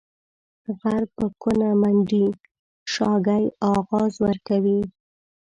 غر 0.79 1.03
په 1.15 1.25
کونه 1.41 1.69
منډي، 1.81 2.25
شاگى 2.93 3.43
اغاز 3.73 4.13
ورکوي. 4.25 4.81